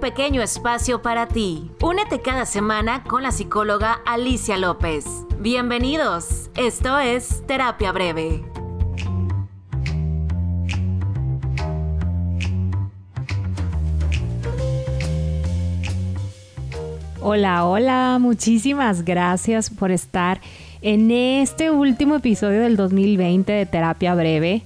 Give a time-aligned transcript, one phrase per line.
[0.00, 1.70] pequeño espacio para ti.
[1.82, 5.04] Únete cada semana con la psicóloga Alicia López.
[5.38, 8.42] Bienvenidos, esto es Terapia Breve.
[17.20, 20.40] Hola, hola, muchísimas gracias por estar
[20.80, 24.62] en este último episodio del 2020 de Terapia Breve.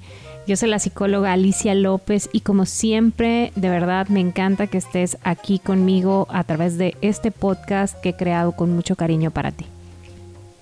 [0.47, 5.17] Yo soy la psicóloga Alicia López y como siempre, de verdad me encanta que estés
[5.25, 9.65] aquí conmigo a través de este podcast que he creado con mucho cariño para ti.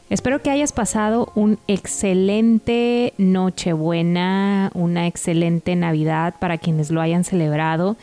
[0.08, 7.96] Espero que hayas pasado un excelente Nochebuena, una excelente Navidad para quienes lo hayan celebrado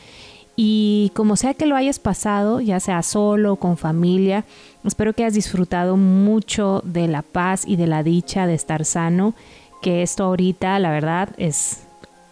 [0.58, 4.44] y como sea que lo hayas pasado, ya sea solo o con familia,
[4.84, 9.34] espero que hayas disfrutado mucho de la paz y de la dicha de estar sano,
[9.82, 11.84] que esto ahorita, la verdad, es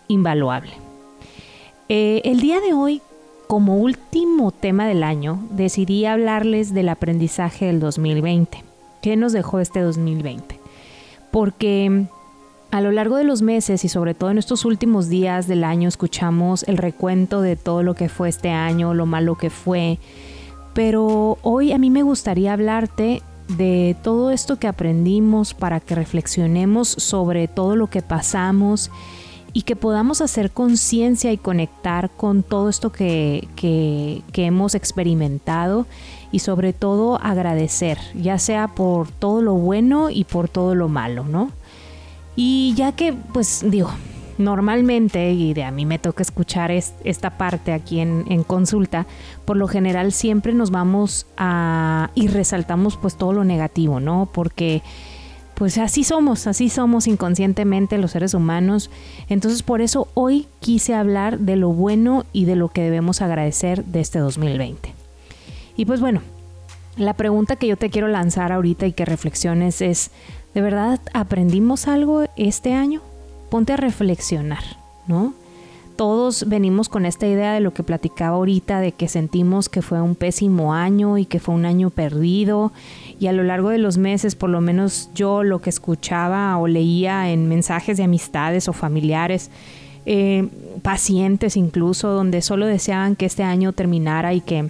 [0.08, 0.72] invaluable.
[1.90, 3.02] Eh, el día de hoy,
[3.48, 8.64] como último tema del año, decidí hablarles del aprendizaje del 2020.
[9.02, 10.60] ¿Qué nos dejó este 2020?
[11.32, 12.08] Porque
[12.72, 15.88] a lo largo de los meses y sobre todo en estos últimos días del año
[15.88, 20.00] escuchamos el recuento de todo lo que fue este año, lo malo que fue,
[20.74, 26.88] pero hoy a mí me gustaría hablarte de todo esto que aprendimos para que reflexionemos
[26.88, 28.92] sobre todo lo que pasamos
[29.54, 35.88] y que podamos hacer conciencia y conectar con todo esto que, que, hemos experimentado
[36.32, 41.24] y sobre todo agradecer, ya sea por todo lo bueno y por todo lo malo,
[41.24, 41.52] ¿no?
[42.36, 43.90] Y ya que, pues digo,
[44.38, 49.06] normalmente, y de a mí me toca escuchar esta parte aquí en, consulta,
[49.46, 54.30] por lo general siempre nos vamos a y resaltamos pues todo lo negativo, ¿no?
[54.32, 54.82] Porque
[55.56, 58.92] pues así somos, así somos inconscientemente los seres humanos.
[59.28, 63.84] Entonces por eso hoy quise hablar de lo bueno y de lo que debemos agradecer
[63.86, 64.94] de este 2020.
[65.76, 66.22] Y pues bueno,
[66.96, 70.12] la pregunta que yo te quiero lanzar ahorita y que reflexiones es,
[70.58, 73.04] ¿De verdad aprendimos algo este año?
[73.50, 74.64] Ponte a reflexionar,
[75.08, 75.34] ¿no?
[75.98, 80.00] Todos venimos con esta idea de lo que platicaba ahorita, de que sentimos que fue
[80.00, 82.72] un pésimo año y que fue un año perdido.
[83.20, 86.68] Y a lo largo de los meses, por lo menos yo lo que escuchaba o
[86.68, 89.50] leía en mensajes de amistades o familiares,
[90.06, 90.48] eh,
[90.84, 94.70] pacientes incluso, donde solo deseaban que este año terminara y que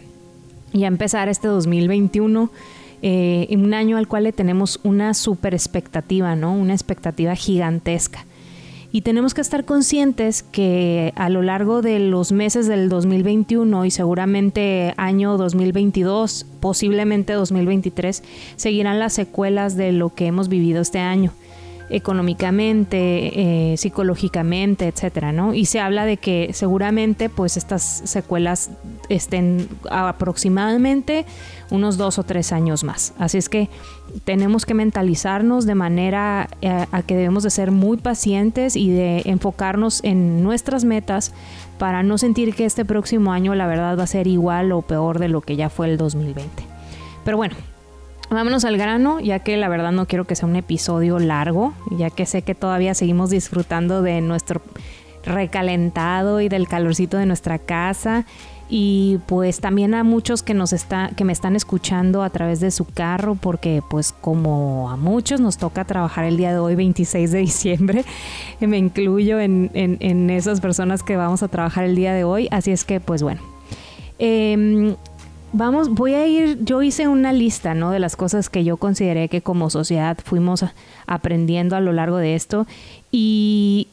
[0.71, 2.49] ya empezara este 2021
[3.01, 6.53] eh, un año al cual le tenemos una super expectativa, ¿no?
[6.53, 8.25] Una expectativa gigantesca.
[8.97, 13.91] Y tenemos que estar conscientes que a lo largo de los meses del 2021 y
[13.91, 18.23] seguramente año 2022, posiblemente 2023,
[18.55, 21.31] seguirán las secuelas de lo que hemos vivido este año
[21.89, 25.53] económicamente, eh, psicológicamente, etcétera, ¿no?
[25.53, 28.71] Y se habla de que seguramente, pues, estas secuelas
[29.09, 31.25] estén aproximadamente
[31.69, 33.13] unos dos o tres años más.
[33.17, 33.69] Así es que
[34.23, 39.21] tenemos que mentalizarnos de manera eh, a que debemos de ser muy pacientes y de
[39.25, 41.33] enfocarnos en nuestras metas
[41.77, 45.19] para no sentir que este próximo año la verdad va a ser igual o peor
[45.19, 46.63] de lo que ya fue el 2020.
[47.23, 47.55] Pero bueno,
[48.29, 52.09] Vámonos al grano, ya que la verdad no quiero que sea un episodio largo, ya
[52.09, 54.61] que sé que todavía seguimos disfrutando de nuestro
[55.23, 58.25] recalentado y del calorcito de nuestra casa.
[58.69, 62.69] Y pues también a muchos que nos está que me están escuchando a través de
[62.69, 67.31] su carro porque pues como a muchos nos toca trabajar el día de hoy 26
[67.31, 68.03] de diciembre
[68.59, 72.49] me incluyo en, en, esas personas que vamos a trabajar el día de hoy.
[72.51, 73.41] Así es que pues bueno.
[74.19, 74.97] Em,
[75.53, 77.91] vamos, voy a ir, yo hice una lista, ¿no?
[77.91, 80.65] De las cosas que yo consideré que como sociedad fuimos
[81.05, 82.67] aprendiendo a lo largo de esto
[83.11, 83.87] y,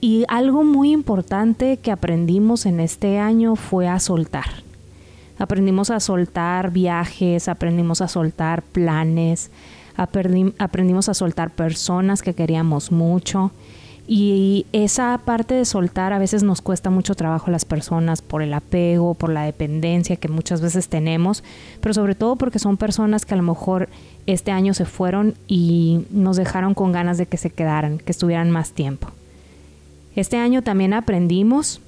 [0.00, 4.46] y algo muy importante que aprendimos en este año fue a soltar.
[5.38, 9.50] Aprendimos a soltar viajes, aprendimos a soltar planes,
[9.96, 13.52] aprendimos a soltar personas que queríamos mucho.
[14.10, 18.40] Y esa parte de soltar a veces nos cuesta mucho trabajo a las personas por
[18.40, 21.44] el apego, por la dependencia que muchas veces tenemos,
[21.82, 23.90] pero sobre todo porque son personas que a lo mejor
[24.26, 28.50] este año se fueron y nos dejaron con ganas de que se quedaran, que estuvieran
[28.50, 29.08] más tiempo.
[30.16, 31.82] Este año también aprendimos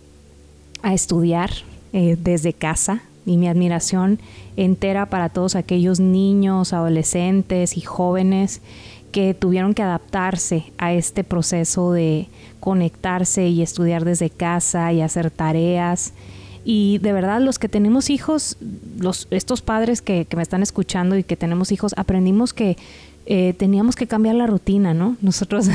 [0.82, 1.50] a estudiar
[1.94, 4.18] eh, desde casa y mi admiración
[4.58, 8.60] entera para todos aquellos niños, adolescentes y jóvenes
[9.10, 12.28] que tuvieron que adaptarse a este proceso de
[12.60, 16.12] conectarse y estudiar desde casa y hacer tareas.
[16.64, 18.56] Y de verdad, los que tenemos hijos,
[18.98, 22.76] los, estos padres que, me están escuchando y que tenemos hijos, aprendimos que
[23.26, 25.16] eh, teníamos que cambiar la rutina, ¿no?
[25.22, 25.68] Nosotros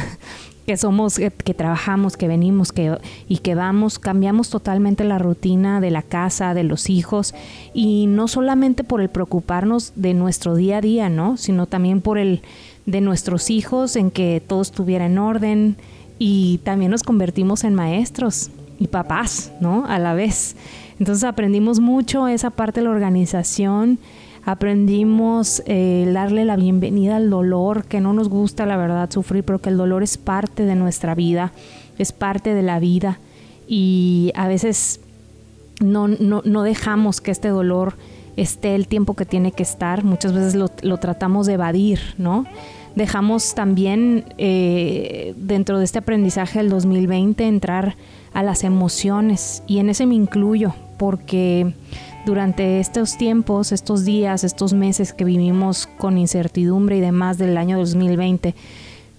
[0.65, 2.97] que somos, que, trabajamos, que venimos que,
[3.27, 7.35] y que vamos, cambiamos totalmente la rutina de la casa, de los hijos,
[7.73, 11.37] y no solamente por el preocuparnos de nuestro día a día, ¿no?
[11.37, 12.41] Sino también por el
[12.85, 15.77] de nuestros hijos, en que todo estuviera en orden,
[16.19, 18.49] y también nos convertimos en maestros
[18.79, 19.85] y papás, ¿no?
[19.85, 20.55] A la vez.
[20.99, 23.99] Entonces aprendimos mucho esa parte de la organización,
[24.45, 29.59] aprendimos eh, darle la bienvenida al dolor, que no nos gusta la verdad sufrir, pero
[29.59, 31.51] que el dolor es parte de nuestra vida,
[31.97, 33.19] es parte de la vida
[33.67, 34.99] y a veces
[35.81, 37.95] no, no, dejamos que este dolor
[38.37, 42.45] esté el tiempo que tiene que estar, muchas veces lo, tratamos de evadir, ¿no?
[42.95, 47.97] Dejamos también eh, dentro de este aprendizaje del 2020 entrar
[48.33, 51.73] a las emociones y en ese me incluyo porque
[52.25, 57.77] durante estos tiempos, estos días, estos meses que vivimos con incertidumbre y demás del año
[57.77, 58.55] 2020,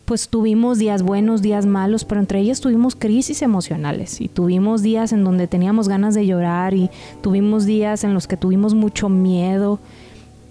[0.07, 5.13] pues tuvimos días buenos, días malos, pero entre ellos tuvimos crisis emocionales y tuvimos días
[5.13, 6.91] en donde teníamos ganas de llorar y
[7.23, 9.81] tuvimos días en los que tuvimos mucho miedo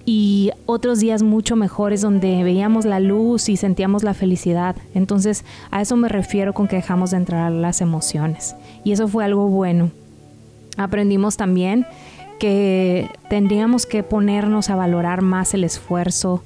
[0.05, 4.75] y otros días mucho mejores donde veíamos la luz y sentíamos la felicidad.
[4.93, 9.23] Entonces a eso me refiero con que dejamos de entrar las emociones y eso fue
[9.23, 9.89] algo bueno.
[10.75, 11.87] Aprendimos también
[12.39, 16.43] que tendríamos que ponernos a valorar más el esfuerzo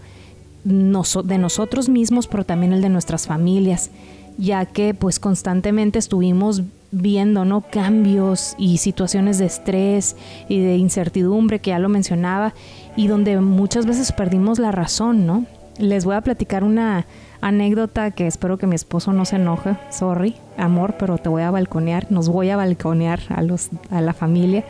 [0.69, 3.89] de nosotros mismos, pero también el de nuestras familias,
[4.37, 7.61] ya que pues constantemente estuvimos viendo ¿no?
[7.61, 10.15] cambios y situaciones de estrés
[10.47, 12.53] y de incertidumbre, que ya lo mencionaba,
[12.95, 15.45] y donde muchas veces perdimos la razón, ¿no?
[15.77, 17.05] Les voy a platicar una
[17.41, 21.51] anécdota que espero que mi esposo no se enoje, sorry, amor, pero te voy a
[21.51, 24.65] balconear, nos voy a balconear a, los, a la familia.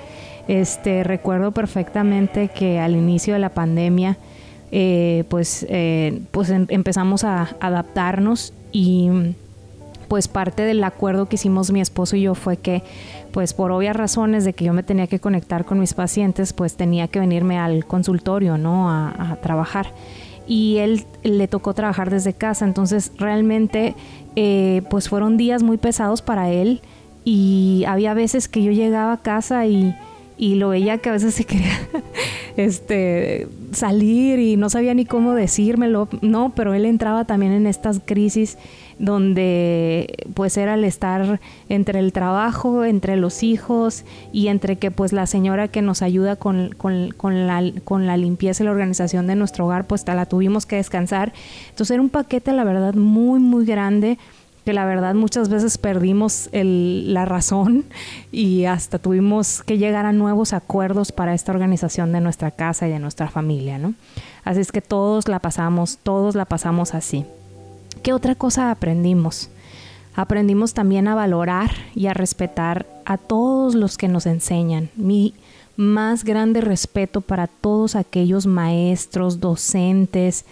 [0.48, 4.18] Este, recuerdo perfectamente que al inicio de la pandemia,
[4.71, 9.10] eh, pues, eh, pues em, empezamos a adaptarnos y
[10.07, 12.83] pues parte del acuerdo que hicimos mi esposo y yo fue que
[13.31, 16.75] pues por obvias razones de que yo me tenía que conectar con mis pacientes, pues
[16.75, 18.89] tenía que venirme al consultorio, ¿no?
[18.89, 19.94] A, trabajar.
[20.48, 23.94] Y él le tocó trabajar desde casa, entonces realmente
[24.36, 26.81] eh, pues fueron días muy pesados para él
[27.24, 29.94] y había veces que yo llegaba a casa y
[30.39, 31.77] y lo veía que a veces se quería
[32.65, 38.01] este, salir y no sabía ni cómo decírmelo, no, pero él entraba también en estas
[38.03, 38.57] crisis
[38.97, 41.39] donde pues era el estar
[41.69, 44.03] entre el trabajo, entre los hijos
[44.33, 48.17] y entre que pues la señora que nos ayuda con, con, con, la, con la
[48.17, 51.31] limpieza y la organización de nuestro hogar pues la tuvimos que descansar.
[51.69, 54.17] Entonces era un paquete la verdad muy muy grande
[54.65, 57.85] que la verdad muchas veces perdimos la razón
[58.31, 62.91] y hasta tuvimos que llegar a nuevos acuerdos para esta organización de nuestra casa y
[62.91, 63.94] de nuestra familia, ¿no?
[64.44, 67.25] Así es que todos la pasamos, todos la pasamos así.
[68.03, 69.50] ¿Qué otra cosa aprendimos?
[70.15, 74.89] Aprendimos también a valorar y a respetar a todos los que nos enseñan.
[74.95, 75.33] Mi
[75.79, 80.44] más grande respeto para todos aquellos maestros, docentes,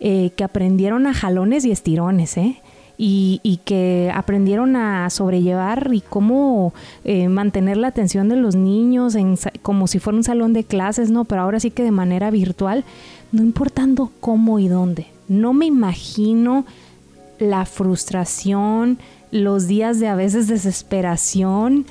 [0.00, 2.60] eh, que aprendieron a jalones y estirones, ¿eh?
[3.04, 6.72] Y, que aprendieron a sobrellevar y cómo
[7.02, 9.16] eh, mantener la atención de los niños
[9.62, 11.24] como si fuera un salón de clases, ¿no?
[11.24, 12.84] Pero ahora sí que de manera virtual,
[13.32, 15.08] no importando cómo y dónde.
[15.26, 16.64] No me imagino
[17.40, 18.98] la frustración,
[19.32, 21.86] los días de a veces desesperación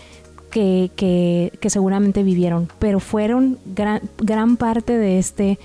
[0.50, 5.60] que, que, que seguramente vivieron, pero fueron gran, gran parte de este,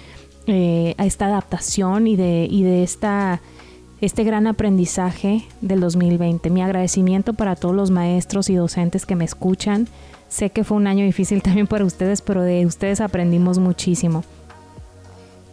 [0.48, 3.40] eh, esta adaptación y de, y de esta
[4.00, 6.50] este gran aprendizaje del 2020.
[6.50, 9.88] Mi agradecimiento para todos los maestros y docentes que me escuchan.
[10.28, 14.24] Sé que fue un año difícil también para ustedes, pero de ustedes aprendimos muchísimo.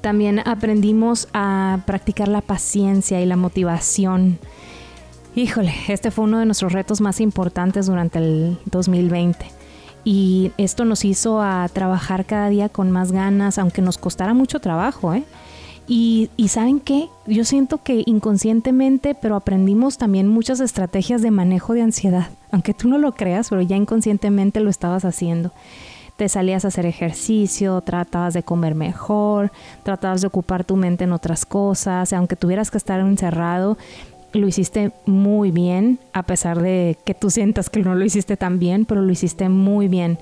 [0.02, 4.38] También aprendimos a practicar la paciencia y la motivación.
[5.34, 9.46] Híjole, este fue uno de nuestros retos más importantes durante el 2020.
[10.04, 14.60] Y esto nos hizo a trabajar cada día con más ganas, aunque nos costara mucho
[14.60, 15.24] trabajo, ¿eh?
[15.88, 21.82] Y, saben qué, yo siento que inconscientemente, pero aprendimos también muchas estrategias de manejo de
[21.82, 25.52] ansiedad, aunque tú no lo creas, pero ya inconscientemente lo estabas haciendo.
[26.16, 29.52] Te salías a hacer ejercicio, tratabas de comer mejor,
[29.84, 33.78] tratabas de ocupar tu mente en otras cosas, aunque tuvieras que estar encerrado,
[34.32, 38.58] lo hiciste muy bien, a pesar de que tú sientas que no lo hiciste tan
[38.58, 40.18] bien, pero lo hiciste muy bien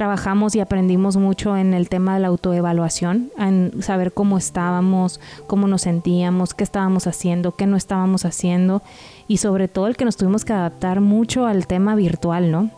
[0.00, 5.68] trabajamos y aprendimos mucho en el tema de la autoevaluación, en saber cómo estábamos, cómo
[5.68, 8.80] nos sentíamos, qué estábamos haciendo, qué no estábamos haciendo
[9.28, 12.70] y sobre todo el que nos tuvimos que adaptar mucho al tema virtual, ¿no?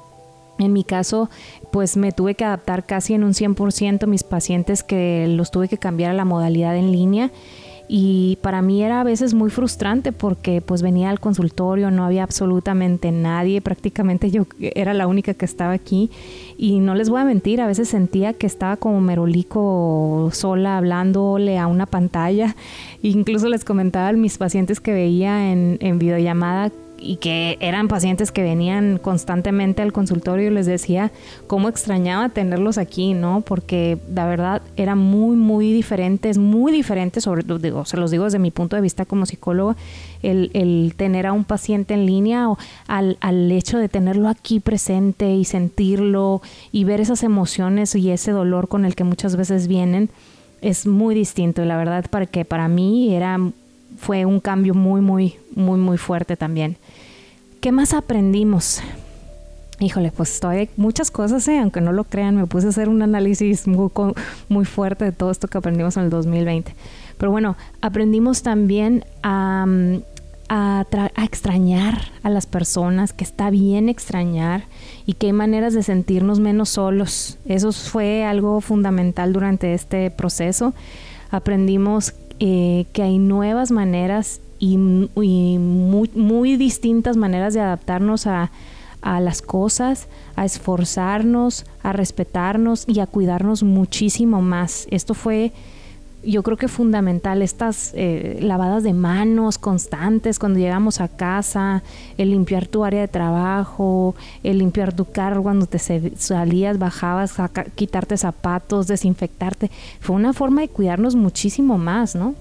[0.58, 1.30] En mi caso,
[1.70, 5.78] pues me tuve que adaptar casi en un 100% mis pacientes que los tuve que
[5.78, 7.30] cambiar a la modalidad en línea
[7.94, 12.22] y para mí era a veces muy frustrante porque pues venía al consultorio, no había
[12.22, 16.10] absolutamente nadie, prácticamente yo era la única que estaba aquí.
[16.56, 21.58] Y no les voy a mentir, a veces sentía que estaba como merolico sola hablándole
[21.58, 22.56] a una pantalla,
[23.02, 26.72] incluso les comentaba a mis pacientes que veía en, en videollamada
[27.02, 31.10] y que eran pacientes que venían constantemente al consultorio, les decía
[31.46, 33.40] cómo extrañaba tenerlos aquí, ¿no?
[33.40, 38.24] Porque la verdad era muy, muy diferente, es muy diferente, sobre todo, se los digo
[38.24, 39.76] desde mi punto de vista como psicólogo,
[40.22, 42.56] el, tener a un paciente en línea o
[42.86, 48.30] al, al hecho de tenerlo aquí presente y sentirlo y ver esas emociones y ese
[48.30, 50.10] dolor con el que muchas veces vienen
[50.60, 53.38] es muy distinto y la verdad para que para mí era
[53.98, 56.76] fue un cambio muy muy muy muy fuerte también.
[57.60, 58.82] ¿Qué más aprendimos?
[59.78, 61.58] Híjole, pues todavía muchas cosas, ¿eh?
[61.58, 63.90] aunque no lo crean, me puse a hacer un análisis muy,
[64.48, 66.74] muy fuerte de todo esto que aprendimos en el 2020.
[67.18, 69.66] Pero bueno, aprendimos también a,
[70.48, 70.84] a,
[71.24, 74.64] extrañar a las personas, que está bien extrañar
[75.06, 77.38] y que hay maneras de sentirnos menos solos.
[77.46, 80.74] Eso fue algo fundamental durante este proceso.
[81.30, 82.12] Aprendimos
[82.44, 88.50] eh, que hay nuevas maneras y, muy, muy, distintas maneras de adaptarnos a,
[89.00, 94.88] las cosas, a esforzarnos, a respetarnos y a cuidarnos muchísimo más.
[94.90, 95.52] Esto fue,
[96.24, 101.82] yo creo que fundamental, estas eh, lavadas de manos constantes cuando llegamos a casa,
[102.18, 107.34] el limpiar tu área de trabajo, el limpiar tu carro cuando te salías, bajabas,
[107.74, 109.70] quitarte zapatos, desinfectarte.
[110.00, 112.34] Fue una forma de cuidarnos muchísimo más, ¿no?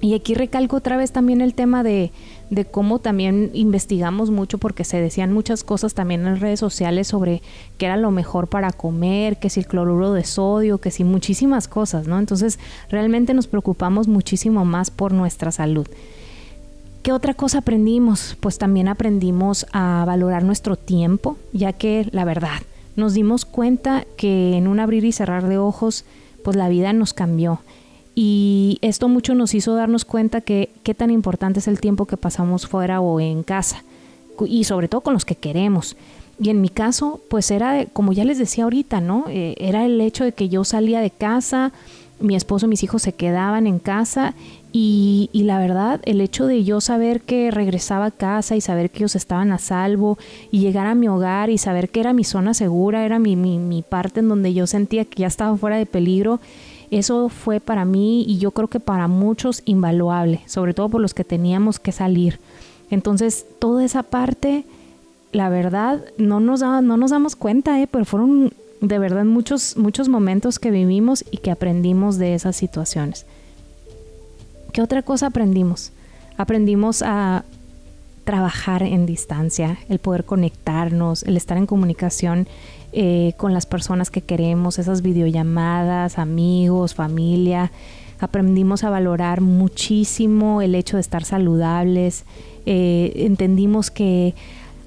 [0.00, 2.12] Y aquí recalco otra vez también el tema de,
[2.50, 7.40] de, cómo también investigamos mucho porque se decían muchas cosas también en redes sociales sobre
[7.78, 11.68] qué era lo mejor para comer, que si el cloruro de sodio, que si muchísimas
[11.68, 12.18] cosas, ¿no?
[12.18, 12.58] Entonces
[12.90, 15.86] realmente nos preocupamos muchísimo más por nuestra salud.
[17.02, 18.36] ¿Qué otra cosa aprendimos?
[18.40, 22.62] Pues también aprendimos a valorar nuestro tiempo, ya que la verdad,
[22.96, 26.04] nos dimos cuenta que en un abrir y cerrar de ojos,
[26.42, 27.60] pues la vida nos cambió
[28.14, 32.16] y esto mucho nos hizo darnos cuenta que qué tan importante es el tiempo que
[32.16, 33.82] pasamos fuera o en casa.
[34.46, 35.96] Y sobre todo con los que queremos.
[36.40, 39.26] Y en mi caso, pues era, como ya les decía ahorita, ¿no?
[39.28, 41.72] Eh, era el hecho de que yo salía de casa,
[42.20, 44.34] mi esposo y mis hijos se quedaban en casa
[44.72, 48.90] y, y, la verdad, el hecho de yo saber que regresaba a casa y saber
[48.90, 50.18] que ellos estaban a salvo
[50.50, 53.58] y llegar a mi hogar y saber que era mi zona segura, era mi, mi,
[53.58, 56.40] mi parte en donde yo sentía que ya estaba fuera de peligro,
[56.90, 61.14] eso fue para mí y yo creo que para muchos invaluable, sobre todo por los
[61.14, 62.38] que teníamos que salir.
[62.90, 64.64] Entonces, toda esa parte,
[65.32, 67.88] la verdad, no nos, no nos damos cuenta, ¿eh?
[67.90, 73.26] pero fueron de verdad muchos, muchos momentos que vivimos y que aprendimos de esas situaciones.
[74.72, 75.92] ¿Qué otra cosa aprendimos?
[76.36, 77.44] Aprendimos a
[78.24, 82.48] trabajar en distancia, el poder conectarnos, el estar en comunicación
[82.96, 87.72] eh, con las personas que queremos, esas videollamadas, amigos, familia.
[88.20, 92.24] Aprendimos a valorar muchísimo el hecho de estar saludables.
[92.66, 94.36] Eh, entendimos que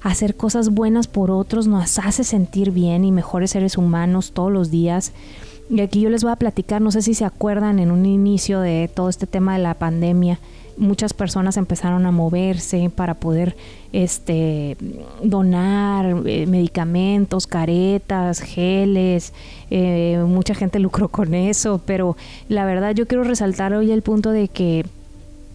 [0.00, 4.70] hacer cosas buenas por otros nos hace sentir bien y mejores seres humanos todos los
[4.70, 5.12] días.
[5.68, 8.60] Y aquí yo les voy a platicar, no sé si se acuerdan en un inicio
[8.60, 10.40] de todo este tema de la pandemia,
[10.78, 13.56] muchas personas empezaron a moverse para poder
[13.92, 14.76] este
[15.22, 19.32] donar eh, medicamentos, caretas, geles,
[19.70, 22.16] eh, mucha gente lucró con eso, pero
[22.48, 24.84] la verdad yo quiero resaltar hoy el punto de que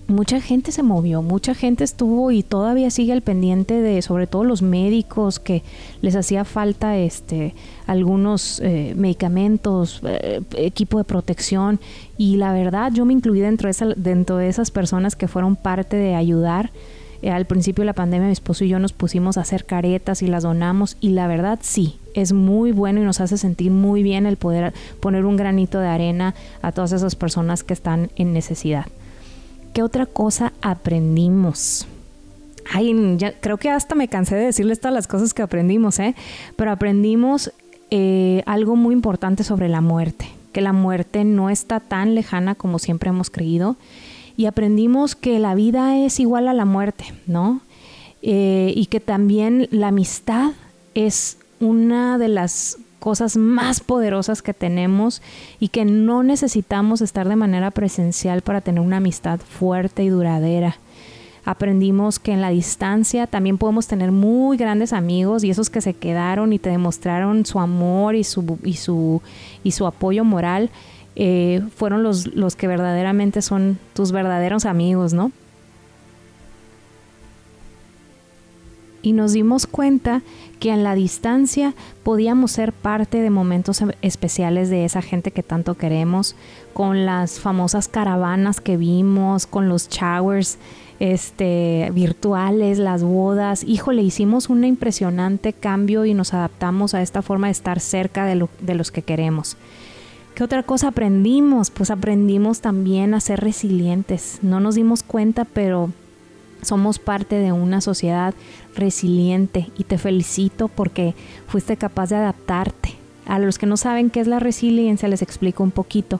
[0.07, 4.43] mucha gente se movió, mucha gente estuvo y todavía sigue al pendiente de sobre todo
[4.43, 5.63] los médicos que
[6.01, 7.55] les hacía falta este
[7.87, 11.79] algunos eh, medicamentos, eh, equipo de protección
[12.17, 15.55] y la verdad yo me incluí dentro de, esa, dentro de esas personas que fueron
[15.55, 16.71] parte de ayudar.
[17.21, 20.21] Eh, al principio de la pandemia mi esposo y yo nos pusimos a hacer caretas
[20.21, 24.03] y las donamos y la verdad sí, es muy bueno y nos hace sentir muy
[24.03, 28.33] bien el poder poner un granito de arena a todas esas personas que están en
[28.33, 28.87] necesidad.
[29.73, 31.87] ¿Qué otra cosa aprendimos?
[32.71, 36.15] Ay, creo que hasta me cansé de decirles todas las cosas que aprendimos, ¿eh?
[36.55, 37.51] Pero aprendimos
[37.89, 42.77] eh, algo muy importante sobre la muerte, que la muerte no está tan lejana como
[42.77, 43.75] siempre hemos creído.
[44.37, 47.61] Y aprendimos que la vida es igual a la muerte, ¿no?
[48.21, 50.51] Eh, y que también la amistad
[50.93, 55.21] es una de las cosas más poderosas que tenemos
[55.59, 60.77] y que no necesitamos estar de manera presencial para tener una amistad fuerte y duradera.
[61.43, 65.95] Aprendimos que en la distancia también podemos tener muy grandes amigos y esos que se
[65.95, 69.21] quedaron y te demostraron su amor y su, y su,
[69.65, 70.69] y su apoyo moral
[71.17, 75.33] eh, fueron los, los que verdaderamente son tus verdaderos amigos, ¿no?
[79.03, 80.23] Y nos dimos cuenta
[80.59, 85.43] que en la distancia podíamos ser parte de momentos em, especiales de esa gente que
[85.43, 86.35] tanto queremos,
[86.73, 90.57] con las famosas caravanas que vimos, con los showers
[90.99, 93.63] este, virtuales, las bodas.
[93.63, 98.47] Híjole, hicimos un impresionante cambio y nos adaptamos a esta forma de estar cerca de,
[98.61, 99.57] de los que queremos.
[100.33, 101.69] ¿Qué otra cosa aprendimos?
[101.69, 104.39] Pues aprendimos también a ser resilientes.
[104.41, 105.91] No nos dimos cuenta, pero
[106.63, 108.33] somos parte de una sociedad
[108.75, 111.15] resiliente y te felicito porque
[111.47, 112.95] fuiste capaz de adaptarte.
[113.25, 116.19] A los que no saben qué es la resiliencia les explico un poquito.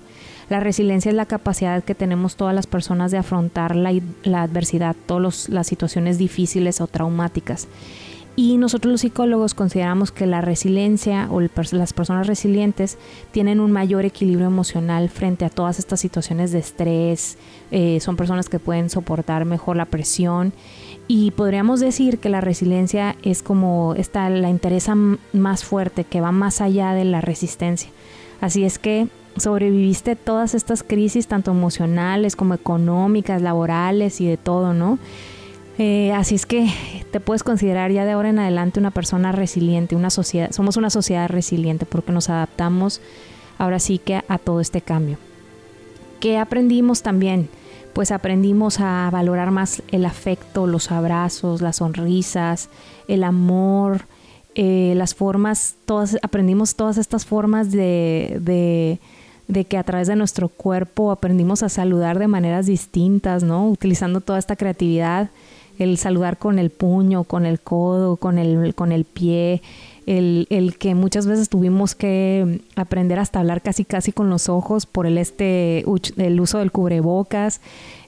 [0.50, 3.92] La resiliencia es la capacidad que tenemos todas las personas de afrontar la,
[4.42, 7.68] adversidad, todas las situaciones difíciles o traumáticas.
[8.36, 12.98] Y nosotros los psicólogos consideramos que la resiliencia o las personas resilientes
[13.32, 17.38] tienen un mayor equilibrio emocional frente a todas estas situaciones de estrés,
[17.70, 20.52] eh, son personas que pueden soportar mejor la presión
[21.08, 24.96] y podríamos decir que la resiliencia es como esta, la interesa
[25.34, 27.90] más fuerte, que va más allá de la resistencia.
[28.42, 34.74] Así es que sobreviviste todas estas crisis, tanto emocionales como económicas, laborales y de todo,
[34.74, 34.98] ¿no?
[35.77, 36.70] Eh, así es que
[37.12, 40.89] te puedes considerar ya de ahora en adelante una persona resiliente, una sociedad, somos una
[40.89, 43.01] sociedad resiliente porque nos adaptamos
[43.58, 45.18] ahora sí que a todo este cambio.
[46.20, 47.50] ¿Qué aprendimos también?
[47.94, 52.70] Pues aprendimos a valorar más el afecto, los abrazos, las sonrisas,
[53.08, 54.06] el amor,
[54.56, 59.00] eh, las formas, todas, aprendimos todas estas formas de, de,
[59.48, 63.68] de que a través de nuestro cuerpo aprendimos a saludar de maneras distintas, ¿no?
[63.70, 65.30] Utilizando toda esta creatividad
[65.80, 69.62] el saludar con el puño, con el codo, con el, con el pie,
[70.06, 74.86] el, el, que muchas veces tuvimos que aprender hasta hablar casi casi con los ojos
[74.86, 75.86] por el este
[76.18, 77.62] el uso del cubrebocas,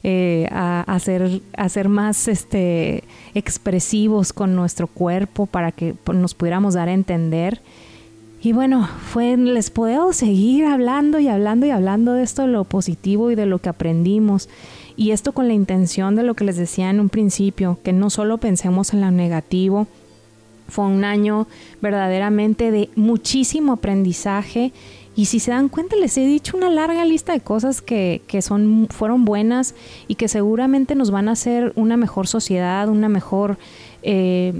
[0.03, 3.03] eh, a, hacer, ser más este
[3.33, 7.61] expresivos con nuestro cuerpo para que nos pudiéramos dar a entender.
[8.41, 12.63] Y bueno, fue, les puedo seguir hablando y hablando y hablando de esto, de lo
[12.63, 14.49] positivo y de lo que aprendimos.
[14.97, 18.09] Y esto con la intención de lo que les decía en un principio, que no
[18.09, 19.87] solo pensemos en lo negativo,
[20.67, 21.47] fue un año
[21.81, 24.71] verdaderamente de muchísimo aprendizaje.
[25.15, 28.41] Y si se dan cuenta les he dicho una larga lista de cosas que, que
[28.41, 29.75] son, fueron buenas
[30.07, 33.57] y que seguramente nos van a hacer una mejor sociedad, una mejor...
[34.03, 34.53] Eh,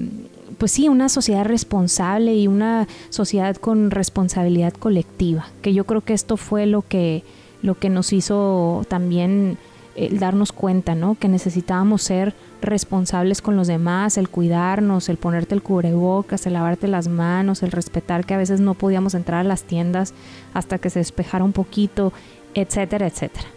[0.58, 6.14] pues sí, una sociedad responsable y una sociedad con responsabilidad colectiva, que yo creo que
[6.14, 7.24] esto fue lo que,
[7.62, 9.58] lo que nos hizo también
[9.96, 11.16] el darnos cuenta, ¿no?
[11.16, 16.88] Que necesitábamos ser responsables con los demás, el cuidarnos, el ponerte el cubrebocas, el lavarte
[16.88, 20.14] las manos, el respetar que a veces no podíamos entrar a las tiendas
[20.54, 22.12] hasta que se despejara un poquito,
[22.54, 23.48] etcétera, etcétera.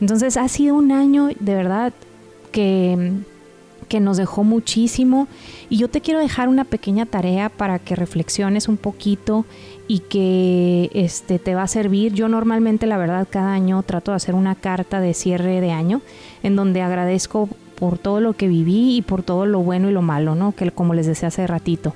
[0.00, 1.92] Entonces ha sido un año de verdad
[2.52, 3.12] que,
[3.88, 5.28] que nos dejó muchísimo
[5.68, 9.44] y yo te quiero dejar una pequeña tarea para que reflexiones un poquito
[9.88, 12.12] y que este te va a servir.
[12.12, 16.00] Yo normalmente, la verdad, cada año trato de hacer una carta de cierre de año
[16.42, 20.02] en donde agradezco por todo lo que viví y por todo lo bueno y lo
[20.02, 20.52] malo, ¿no?
[20.52, 21.94] Que como les decía hace ratito.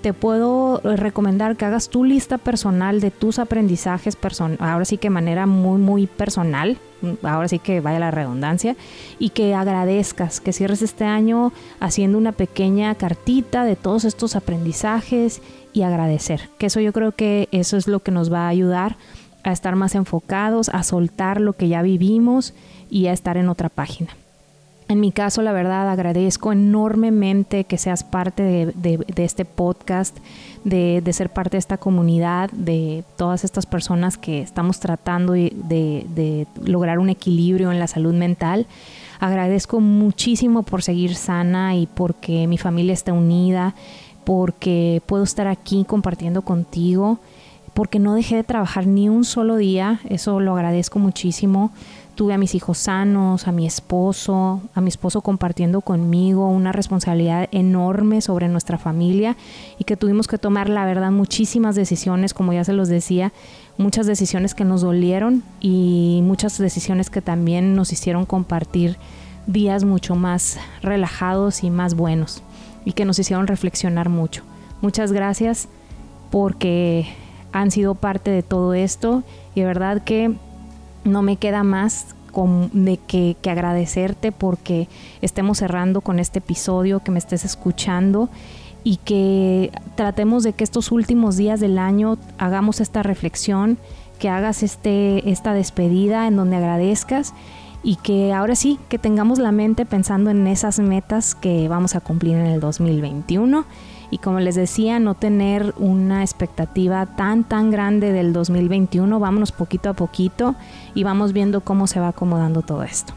[0.00, 4.16] Te puedo recomendar que hagas tu lista personal de tus aprendizajes,
[4.60, 6.78] ahora sí que manera muy, muy personal,
[7.22, 8.76] ahora sí que vaya la redundancia,
[9.18, 15.42] y que agradezcas, que cierres este año haciendo una pequeña cartita de todos estos aprendizajes
[15.72, 16.48] y agradecer.
[16.58, 18.96] Que eso yo creo que eso es lo que nos va a ayudar
[19.44, 22.54] a estar más enfocados, a soltar lo que ya vivimos
[22.90, 24.10] y a estar en otra página.
[24.88, 28.42] En mi caso, la verdad, agradezco enormemente que seas parte
[28.74, 30.16] de, este podcast,
[30.64, 36.46] de, ser parte de esta comunidad, de todas estas personas que estamos tratando de, de
[36.64, 38.66] lograr un equilibrio en la salud mental.
[39.20, 43.74] Agradezco muchísimo por seguir sana y porque mi familia está unida
[44.28, 47.18] porque puedo estar aquí compartiendo contigo,
[47.72, 51.70] porque no dejé de trabajar ni un solo día, eso lo agradezco muchísimo.
[52.18, 57.48] Tuve a mis hijos sanos, a mi esposo, a mi esposo compartiendo conmigo una responsabilidad
[57.52, 59.36] enorme sobre nuestra familia
[59.78, 63.32] y que tuvimos que tomar, la verdad, muchísimas decisiones, como ya se los decía,
[63.76, 68.96] muchas decisiones que nos dolieron y muchas decisiones que también nos hicieron compartir
[69.46, 72.42] días mucho más relajados y más buenos
[72.84, 74.42] y que nos hicieron reflexionar mucho.
[74.80, 75.68] Muchas gracias
[76.32, 77.06] porque
[77.52, 79.22] han sido parte de todo esto
[79.54, 80.34] y de verdad que
[81.04, 82.14] no me queda más
[82.72, 84.88] de que, que, agradecerte porque
[85.22, 88.28] estemos cerrando con este episodio, que me estés escuchando
[88.84, 93.76] y que tratemos de que estos últimos días del año hagamos esta reflexión
[94.18, 97.34] que hagas este, esta despedida en donde agradezcas
[97.82, 102.00] y que ahora sí, que tengamos la mente pensando en esas metas que vamos a
[102.00, 103.64] cumplir en el 2021
[104.10, 109.90] y como les decía, no tener una expectativa tan tan grande del 2021, vámonos poquito
[109.90, 110.54] a poquito
[110.94, 113.12] y vamos viendo cómo se va acomodando todo esto.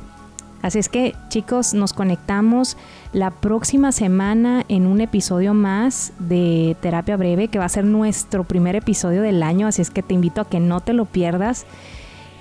[0.62, 2.78] Así es que chicos, nos conectamos
[3.14, 8.44] la próxima semana en un episodio más de Terapia Breve, que va a ser nuestro
[8.44, 11.66] primer episodio del año, así es que te invito a que no te lo pierdas.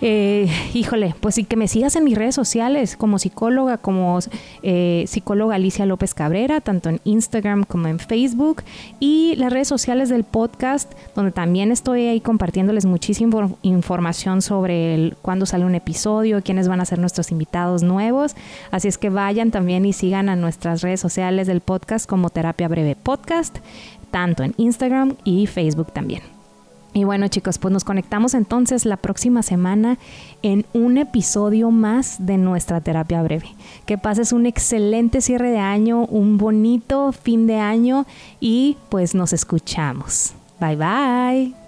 [0.03, 4.19] Eh, híjole, pues sí que me sigas en mis redes sociales como psicóloga, como
[4.63, 8.63] eh, psicóloga Alicia López Cabrera, tanto en Instagram como en Facebook
[8.99, 15.45] y las redes sociales del podcast, donde también estoy ahí compartiéndoles muchísima información sobre cuándo
[15.45, 18.35] sale un episodio, quiénes van a ser nuestros invitados nuevos.
[18.71, 22.69] Así es que vayan también y sigan a nuestras redes sociales del podcast como Terapia
[22.69, 23.59] Breve Podcast,
[24.11, 26.40] tanto en Instagram y Facebook también.
[26.93, 29.99] Y bueno chicos, pues nos conectamos entonces la próxima semana
[30.43, 33.49] en un episodio más de nuestra terapia breve.
[33.87, 38.07] Que pases un excelente cierre de año, un bonito fin de año
[38.41, 40.35] y pues nos escuchamos.
[40.61, 41.60] Bye bye.